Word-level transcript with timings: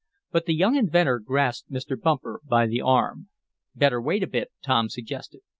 But 0.31 0.47
the 0.47 0.55
young 0.55 0.75
inventor 0.75 1.19
grasped 1.19 1.69
Mr. 1.71 1.95
Bumper 1.95 2.41
by 2.43 2.65
the 2.65 2.81
arm. 2.81 3.27
"Better 3.75 4.01
wait 4.01 4.23
a 4.23 4.27
bit," 4.27 4.51
Tom 4.63 4.89
suggested. 4.89 5.41